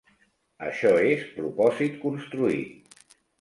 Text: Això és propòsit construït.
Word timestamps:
Això 0.67 0.93
és 1.09 1.25
propòsit 1.35 2.01
construït. 2.07 2.99